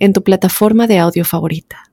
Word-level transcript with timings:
en 0.00 0.12
tu 0.12 0.24
plataforma 0.24 0.88
de 0.88 0.98
audio 0.98 1.24
favorita. 1.24 1.84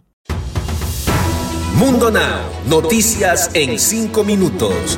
Mundo 1.76 2.10
Now, 2.10 2.42
noticias 2.68 3.52
en 3.54 3.78
5 3.78 4.24
minutos. 4.24 4.98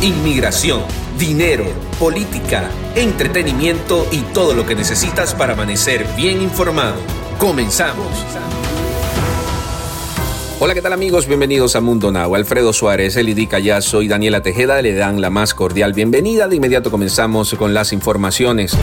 Inmigración, 0.00 0.80
dinero, 1.18 1.66
política, 1.98 2.70
entretenimiento 2.94 4.06
y 4.10 4.20
todo 4.32 4.54
lo 4.54 4.64
que 4.64 4.74
necesitas 4.74 5.34
para 5.34 5.52
amanecer 5.52 6.06
bien 6.16 6.40
informado. 6.40 6.96
Comenzamos. 7.38 8.06
Hola, 10.60 10.72
¿qué 10.72 10.80
tal 10.80 10.94
amigos? 10.94 11.26
Bienvenidos 11.26 11.76
a 11.76 11.82
Mundo 11.82 12.10
Now. 12.10 12.36
Alfredo 12.36 12.72
Suárez, 12.72 13.16
Elidy 13.16 13.46
Callazo 13.46 14.00
y 14.00 14.08
Daniela 14.08 14.42
Tejeda 14.42 14.80
le 14.80 14.94
dan 14.94 15.20
la 15.20 15.28
más 15.28 15.52
cordial 15.52 15.92
bienvenida. 15.92 16.48
De 16.48 16.56
inmediato 16.56 16.90
comenzamos 16.90 17.54
con 17.54 17.74
las 17.74 17.92
informaciones. 17.92 18.74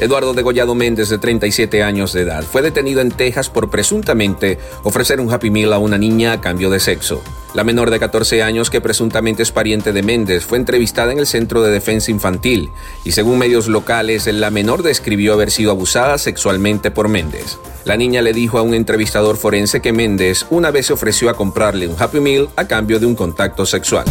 Eduardo 0.00 0.32
Degollado 0.32 0.76
Méndez, 0.76 1.08
de 1.08 1.18
37 1.18 1.82
años 1.82 2.12
de 2.12 2.20
edad, 2.20 2.44
fue 2.44 2.62
detenido 2.62 3.00
en 3.00 3.10
Texas 3.10 3.50
por 3.50 3.68
presuntamente 3.68 4.58
ofrecer 4.84 5.20
un 5.20 5.32
Happy 5.32 5.50
Meal 5.50 5.72
a 5.72 5.78
una 5.78 5.98
niña 5.98 6.32
a 6.32 6.40
cambio 6.40 6.70
de 6.70 6.78
sexo. 6.78 7.20
La 7.52 7.64
menor 7.64 7.90
de 7.90 7.98
14 7.98 8.44
años, 8.44 8.70
que 8.70 8.80
presuntamente 8.80 9.42
es 9.42 9.50
pariente 9.50 9.92
de 9.92 10.04
Méndez, 10.04 10.44
fue 10.44 10.58
entrevistada 10.58 11.10
en 11.10 11.18
el 11.18 11.26
Centro 11.26 11.62
de 11.62 11.72
Defensa 11.72 12.12
Infantil 12.12 12.70
y 13.04 13.10
según 13.10 13.38
medios 13.38 13.66
locales, 13.66 14.26
la 14.26 14.50
menor 14.50 14.84
describió 14.84 15.32
haber 15.32 15.50
sido 15.50 15.72
abusada 15.72 16.16
sexualmente 16.18 16.92
por 16.92 17.08
Méndez. 17.08 17.58
La 17.84 17.96
niña 17.96 18.22
le 18.22 18.32
dijo 18.32 18.58
a 18.58 18.62
un 18.62 18.74
entrevistador 18.74 19.36
forense 19.36 19.80
que 19.80 19.92
Méndez 19.92 20.46
una 20.50 20.70
vez 20.70 20.86
se 20.86 20.92
ofreció 20.92 21.28
a 21.28 21.34
comprarle 21.34 21.88
un 21.88 21.96
Happy 21.98 22.20
Meal 22.20 22.48
a 22.54 22.68
cambio 22.68 23.00
de 23.00 23.06
un 23.06 23.16
contacto 23.16 23.66
sexual. 23.66 24.04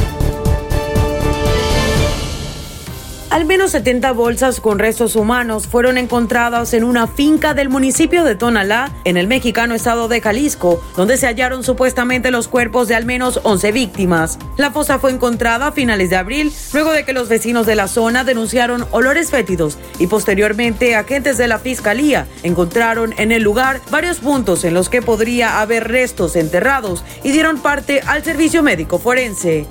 Al 3.37 3.45
menos 3.45 3.69
70 3.69 4.13
bolsas 4.13 4.59
con 4.59 4.79
restos 4.79 5.15
humanos 5.15 5.67
fueron 5.67 5.99
encontradas 5.99 6.73
en 6.73 6.83
una 6.83 7.05
finca 7.05 7.53
del 7.53 7.69
municipio 7.69 8.23
de 8.23 8.33
Tonalá, 8.33 8.91
en 9.03 9.15
el 9.15 9.27
mexicano 9.27 9.75
estado 9.75 10.07
de 10.07 10.21
Jalisco, 10.21 10.83
donde 10.95 11.17
se 11.17 11.27
hallaron 11.27 11.63
supuestamente 11.63 12.31
los 12.31 12.47
cuerpos 12.47 12.87
de 12.87 12.95
al 12.95 13.05
menos 13.05 13.39
11 13.43 13.71
víctimas. 13.73 14.39
La 14.57 14.71
fosa 14.71 14.97
fue 14.97 15.11
encontrada 15.11 15.67
a 15.67 15.71
finales 15.71 16.09
de 16.09 16.15
abril, 16.15 16.51
luego 16.73 16.91
de 16.93 17.05
que 17.05 17.13
los 17.13 17.29
vecinos 17.29 17.67
de 17.67 17.75
la 17.75 17.87
zona 17.87 18.23
denunciaron 18.23 18.87
olores 18.89 19.29
fétidos 19.29 19.77
y 19.99 20.07
posteriormente 20.07 20.95
agentes 20.95 21.37
de 21.37 21.47
la 21.47 21.59
fiscalía 21.59 22.25
encontraron 22.41 23.13
en 23.19 23.31
el 23.31 23.43
lugar 23.43 23.81
varios 23.91 24.17
puntos 24.17 24.63
en 24.63 24.73
los 24.73 24.89
que 24.89 25.03
podría 25.03 25.61
haber 25.61 25.87
restos 25.87 26.35
enterrados 26.35 27.03
y 27.23 27.29
dieron 27.29 27.59
parte 27.59 28.01
al 28.07 28.23
servicio 28.23 28.63
médico 28.63 28.97
forense. 28.97 29.67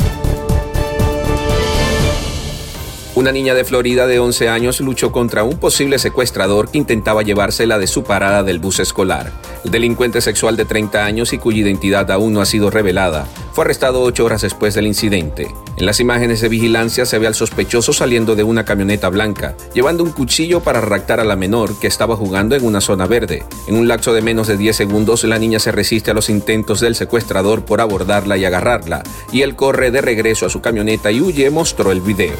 Una 3.16 3.32
niña 3.32 3.54
de 3.54 3.64
Florida 3.64 4.06
de 4.06 4.18
11 4.18 4.50
años 4.50 4.78
luchó 4.80 5.10
contra 5.10 5.42
un 5.42 5.56
posible 5.56 5.98
secuestrador 5.98 6.70
que 6.70 6.76
intentaba 6.76 7.22
llevársela 7.22 7.78
de 7.78 7.86
su 7.86 8.04
parada 8.04 8.42
del 8.42 8.58
bus 8.58 8.78
escolar. 8.78 9.32
El 9.64 9.70
delincuente 9.70 10.20
sexual 10.20 10.54
de 10.54 10.66
30 10.66 11.02
años 11.02 11.32
y 11.32 11.38
cuya 11.38 11.62
identidad 11.62 12.10
aún 12.10 12.34
no 12.34 12.42
ha 12.42 12.44
sido 12.44 12.70
revelada 12.70 13.26
fue 13.54 13.64
arrestado 13.64 14.02
ocho 14.02 14.26
horas 14.26 14.42
después 14.42 14.74
del 14.74 14.86
incidente. 14.86 15.48
En 15.78 15.86
las 15.86 15.98
imágenes 15.98 16.42
de 16.42 16.50
vigilancia 16.50 17.06
se 17.06 17.18
ve 17.18 17.26
al 17.26 17.34
sospechoso 17.34 17.94
saliendo 17.94 18.36
de 18.36 18.42
una 18.42 18.66
camioneta 18.66 19.08
blanca, 19.08 19.56
llevando 19.72 20.04
un 20.04 20.12
cuchillo 20.12 20.60
para 20.60 20.82
raptar 20.82 21.18
a 21.18 21.24
la 21.24 21.36
menor 21.36 21.80
que 21.80 21.86
estaba 21.86 22.16
jugando 22.16 22.54
en 22.54 22.66
una 22.66 22.82
zona 22.82 23.06
verde. 23.06 23.44
En 23.66 23.76
un 23.76 23.88
lapso 23.88 24.12
de 24.12 24.20
menos 24.20 24.46
de 24.46 24.58
10 24.58 24.76
segundos, 24.76 25.24
la 25.24 25.38
niña 25.38 25.58
se 25.58 25.72
resiste 25.72 26.10
a 26.10 26.14
los 26.14 26.28
intentos 26.28 26.80
del 26.80 26.94
secuestrador 26.94 27.64
por 27.64 27.80
abordarla 27.80 28.36
y 28.36 28.44
agarrarla, 28.44 29.02
y 29.32 29.40
él 29.40 29.56
corre 29.56 29.90
de 29.90 30.02
regreso 30.02 30.44
a 30.44 30.50
su 30.50 30.60
camioneta 30.60 31.10
y 31.10 31.22
huye, 31.22 31.48
mostró 31.48 31.92
el 31.92 32.02
video. 32.02 32.36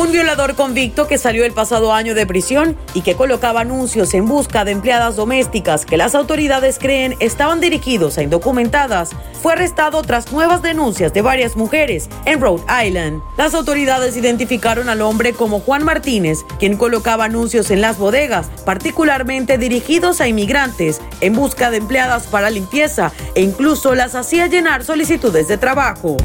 Un 0.00 0.12
violador 0.12 0.54
convicto 0.54 1.06
que 1.06 1.18
salió 1.18 1.44
el 1.44 1.52
pasado 1.52 1.92
año 1.92 2.14
de 2.14 2.24
prisión 2.24 2.74
y 2.94 3.02
que 3.02 3.16
colocaba 3.16 3.60
anuncios 3.60 4.14
en 4.14 4.24
busca 4.24 4.64
de 4.64 4.70
empleadas 4.72 5.14
domésticas 5.14 5.84
que 5.84 5.98
las 5.98 6.14
autoridades 6.14 6.78
creen 6.78 7.16
estaban 7.20 7.60
dirigidos 7.60 8.16
a 8.16 8.22
indocumentadas 8.22 9.10
fue 9.42 9.52
arrestado 9.52 10.00
tras 10.00 10.32
nuevas 10.32 10.62
denuncias 10.62 11.12
de 11.12 11.20
varias 11.20 11.54
mujeres 11.54 12.08
en 12.24 12.40
Rhode 12.40 12.64
Island. 12.82 13.20
Las 13.36 13.52
autoridades 13.52 14.16
identificaron 14.16 14.88
al 14.88 15.02
hombre 15.02 15.34
como 15.34 15.60
Juan 15.60 15.84
Martínez, 15.84 16.46
quien 16.58 16.78
colocaba 16.78 17.26
anuncios 17.26 17.70
en 17.70 17.82
las 17.82 17.98
bodegas, 17.98 18.46
particularmente 18.64 19.58
dirigidos 19.58 20.22
a 20.22 20.28
inmigrantes 20.28 20.98
en 21.20 21.34
busca 21.34 21.70
de 21.70 21.76
empleadas 21.76 22.26
para 22.26 22.48
limpieza 22.48 23.12
e 23.34 23.42
incluso 23.42 23.94
las 23.94 24.14
hacía 24.14 24.46
llenar 24.46 24.82
solicitudes 24.82 25.46
de 25.46 25.58
trabajo. 25.58 26.16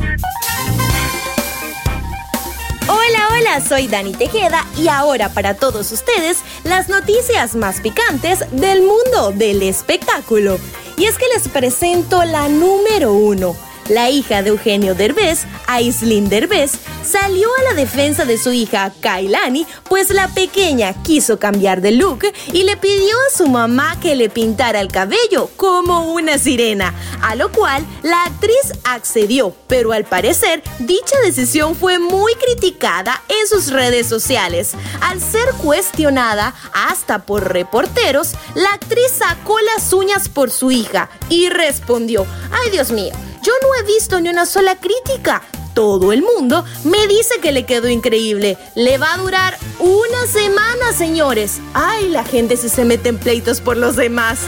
Hola, 3.38 3.60
soy 3.60 3.88
Dani 3.88 4.14
Tejeda 4.14 4.66
y 4.78 4.88
ahora 4.88 5.28
para 5.28 5.56
todos 5.56 5.92
ustedes 5.92 6.38
las 6.64 6.88
noticias 6.88 7.54
más 7.56 7.82
picantes 7.82 8.40
del 8.52 8.82
mundo 8.82 9.34
del 9.34 9.62
espectáculo. 9.62 10.58
Y 10.96 11.04
es 11.04 11.18
que 11.18 11.26
les 11.34 11.50
presento 11.50 12.24
la 12.24 12.48
número 12.48 13.12
uno 13.12 13.58
la 13.90 14.10
hija 14.10 14.42
de 14.42 14.50
Eugenio 14.50 14.96
Derbez, 14.96 15.46
Aislinn 15.68 16.30
Derbez, 16.30 16.72
salió 17.04 17.48
a 17.60 17.64
la 17.64 17.74
defensa 17.76 18.26
de 18.26 18.38
su 18.38 18.52
hija 18.52 18.92
Kailani, 19.00 19.66
pues 19.88 20.10
la 20.10 20.28
pequeña 20.30 21.04
quiso 21.04 21.38
cambiar 21.40 21.82
de 21.82 21.92
look 21.92 22.26
y 22.52 22.64
le 22.64 22.78
pidió 22.78 23.16
a 23.16 23.38
su 23.38 23.48
mamá 23.48 24.00
que 24.00 24.16
le 24.16 24.30
pintara 24.30 24.82
el 24.82 24.92
cabello 24.92 25.50
como 25.56 26.14
una 26.14 26.38
sirena, 26.38 26.94
a 27.22 27.36
lo 27.36 27.52
cual 27.52 27.86
la 28.02 28.24
actriz 28.24 28.74
accedió, 28.84 29.56
pero 29.68 29.92
al 29.92 30.06
parecer 30.06 30.64
dicha 30.80 31.16
decisión 31.24 31.76
fue 31.76 32.00
muy 32.00 32.34
criticada 32.36 33.22
en 33.30 33.48
sus 33.48 33.72
redes 33.72 34.08
sociales. 34.08 34.74
Al 35.02 35.22
ser 35.22 35.50
cuestionada 35.62 36.54
hasta 36.74 37.26
por 37.26 37.54
reporteros, 37.54 38.34
la 38.56 38.70
actriz 38.70 39.12
sacó 39.18 39.60
las 39.62 39.94
uñas 39.94 40.30
por 40.30 40.50
su 40.52 40.72
hija 40.72 41.10
y 41.30 41.50
respondió, 41.50 42.26
ay 42.52 42.72
Dios 42.72 42.92
mío, 42.92 43.14
yo 43.46 43.54
no 43.62 43.76
he 43.76 43.84
visto 43.84 44.20
ni 44.20 44.30
una 44.30 44.48
sola 44.48 44.76
crítica. 44.76 45.44
Todo 45.76 46.12
el 46.14 46.24
mundo 46.24 46.66
me 46.84 47.06
dice 47.06 47.40
que 47.42 47.52
le 47.52 47.66
quedó 47.66 47.88
increíble. 47.88 48.58
Le 48.74 48.98
va 48.98 49.14
a 49.14 49.18
durar 49.18 49.58
una 49.80 50.26
semana, 50.26 50.94
señores. 50.98 51.60
Ay, 51.76 52.10
la 52.10 52.24
gente 52.24 52.58
si 52.58 52.70
se 52.70 52.86
mete 52.86 53.10
en 53.10 53.20
pleitos 53.20 53.62
por 53.62 53.78
los 53.78 53.96
demás 53.96 54.40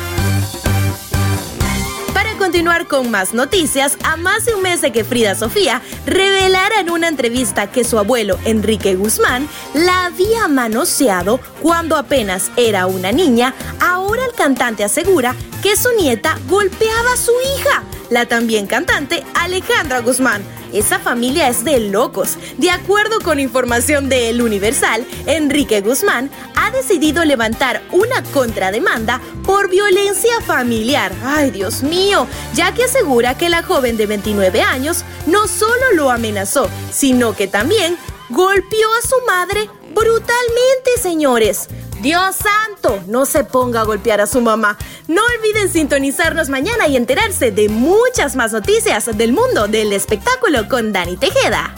continuar 2.37 2.87
con 2.87 3.11
más 3.11 3.33
noticias, 3.33 3.97
a 4.03 4.15
más 4.15 4.45
de 4.45 4.55
un 4.55 4.61
mes 4.61 4.79
de 4.81 4.91
que 4.91 5.03
Frida 5.03 5.35
Sofía 5.35 5.81
revelara 6.05 6.79
en 6.79 6.89
una 6.89 7.07
entrevista 7.07 7.67
que 7.67 7.83
su 7.83 7.99
abuelo 7.99 8.39
Enrique 8.45 8.95
Guzmán 8.95 9.49
la 9.73 10.05
había 10.05 10.47
manoseado 10.47 11.39
cuando 11.61 11.97
apenas 11.97 12.51
era 12.55 12.85
una 12.85 13.11
niña, 13.11 13.53
ahora 13.81 14.23
el 14.25 14.33
cantante 14.33 14.83
asegura 14.83 15.35
que 15.61 15.75
su 15.75 15.89
nieta 15.99 16.39
golpeaba 16.47 17.13
a 17.13 17.17
su 17.17 17.33
hija, 17.57 17.83
la 18.09 18.25
también 18.25 18.67
cantante 18.67 19.23
Alejandra 19.35 19.99
Guzmán. 19.99 20.43
Esa 20.73 20.99
familia 20.99 21.47
es 21.47 21.63
de 21.63 21.79
locos. 21.79 22.37
De 22.57 22.69
acuerdo 22.69 23.19
con 23.21 23.39
información 23.39 24.09
de 24.09 24.29
El 24.29 24.41
Universal, 24.41 25.05
Enrique 25.25 25.81
Guzmán 25.81 26.29
ha 26.55 26.71
decidido 26.71 27.23
levantar 27.23 27.81
una 27.91 28.21
contrademanda 28.33 29.21
por 29.45 29.69
violencia 29.69 30.41
familiar. 30.41 31.13
Ay, 31.23 31.51
Dios 31.51 31.83
mío, 31.83 32.27
ya 32.53 32.73
que 32.73 32.83
asegura 32.83 33.37
que 33.37 33.49
la 33.49 33.63
joven 33.63 33.95
de 33.97 34.07
29 34.07 34.61
años 34.61 35.05
no 35.25 35.47
solo 35.47 35.93
lo 35.95 36.11
amenazó, 36.11 36.69
sino 36.91 37.35
que 37.35 37.47
también 37.47 37.97
golpeó 38.29 38.87
a 38.93 39.07
su 39.07 39.15
madre 39.25 39.69
brutalmente, 39.95 40.97
señores. 41.01 41.69
Dios 42.01 42.35
santo, 42.35 43.03
no 43.07 43.25
se 43.25 43.43
ponga 43.43 43.81
a 43.81 43.83
golpear 43.83 44.21
a 44.21 44.27
su 44.27 44.39
mamá. 44.39 44.77
No 45.07 45.21
olviden 45.37 45.71
sintonizarnos 45.71 46.49
mañana 46.49 46.87
y 46.87 46.95
enterarse 46.95 47.51
de 47.51 47.69
muchas 47.69 48.35
más 48.35 48.53
noticias 48.53 49.17
del 49.17 49.33
mundo 49.33 49.67
del 49.67 49.91
espectáculo 49.93 50.67
con 50.69 50.93
Dani 50.93 51.17
Tejeda. 51.17 51.73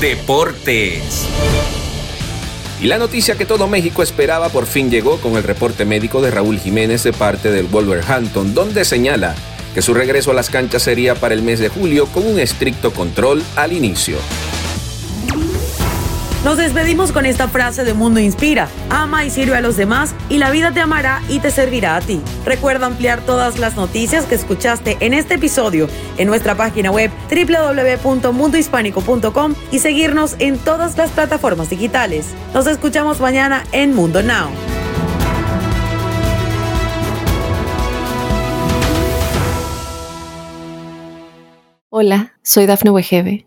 Deportes. 0.00 1.26
Y 2.80 2.88
la 2.88 2.98
noticia 2.98 3.36
que 3.36 3.46
todo 3.46 3.68
México 3.68 4.02
esperaba 4.02 4.48
por 4.48 4.66
fin 4.66 4.90
llegó 4.90 5.18
con 5.18 5.36
el 5.36 5.44
reporte 5.44 5.84
médico 5.84 6.20
de 6.20 6.30
Raúl 6.30 6.58
Jiménez 6.58 7.04
de 7.04 7.12
parte 7.12 7.50
del 7.50 7.66
Wolverhampton, 7.66 8.52
donde 8.52 8.84
señala 8.84 9.34
que 9.74 9.80
su 9.80 9.94
regreso 9.94 10.32
a 10.32 10.34
las 10.34 10.50
canchas 10.50 10.82
sería 10.82 11.14
para 11.14 11.34
el 11.34 11.42
mes 11.42 11.60
de 11.60 11.68
julio 11.68 12.06
con 12.06 12.26
un 12.26 12.38
estricto 12.40 12.92
control 12.92 13.42
al 13.56 13.72
inicio. 13.72 14.18
Nos 16.46 16.56
despedimos 16.58 17.10
con 17.10 17.26
esta 17.26 17.48
frase 17.48 17.82
de 17.82 17.92
Mundo 17.92 18.20
Inspira. 18.20 18.68
Ama 18.88 19.24
y 19.24 19.30
sirve 19.30 19.56
a 19.56 19.60
los 19.60 19.76
demás 19.76 20.14
y 20.28 20.38
la 20.38 20.52
vida 20.52 20.70
te 20.70 20.80
amará 20.80 21.20
y 21.28 21.40
te 21.40 21.50
servirá 21.50 21.96
a 21.96 22.00
ti. 22.00 22.20
Recuerda 22.44 22.86
ampliar 22.86 23.20
todas 23.22 23.58
las 23.58 23.74
noticias 23.74 24.26
que 24.26 24.36
escuchaste 24.36 24.96
en 25.00 25.12
este 25.12 25.34
episodio 25.34 25.88
en 26.18 26.28
nuestra 26.28 26.54
página 26.54 26.92
web 26.92 27.10
www.mundohispánico.com 27.28 29.54
y 29.72 29.80
seguirnos 29.80 30.36
en 30.38 30.56
todas 30.58 30.96
las 30.96 31.10
plataformas 31.10 31.68
digitales. 31.68 32.28
Nos 32.54 32.68
escuchamos 32.68 33.18
mañana 33.18 33.64
en 33.72 33.92
Mundo 33.92 34.22
Now. 34.22 34.48
Hola, 41.90 42.34
soy 42.44 42.66
Dafne 42.66 42.92
Wegebe 42.92 43.46